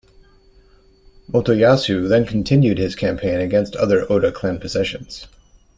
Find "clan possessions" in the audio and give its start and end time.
4.31-5.27